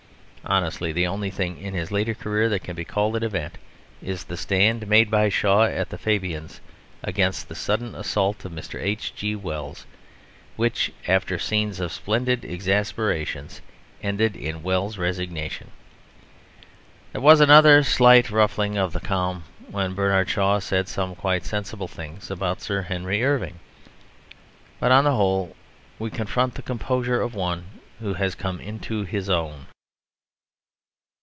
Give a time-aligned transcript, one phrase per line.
[0.43, 3.59] Honestly, the only thing in his later career that can be called an event
[4.01, 6.59] is the stand made by Shaw at the Fabians
[7.03, 8.81] against the sudden assault of Mr.
[8.81, 9.13] H.
[9.15, 9.35] G.
[9.35, 9.85] Wells,
[10.55, 13.61] which, after scenes of splendid exasperations,
[14.01, 15.69] ended in Wells' resignation.
[17.13, 21.87] There was another slight ruffling of the calm when Bernard Shaw said some quite sensible
[21.87, 23.59] things about Sir Henry Irving.
[24.79, 25.55] But on the whole
[25.99, 29.67] we confront the composure of one who has come into his own.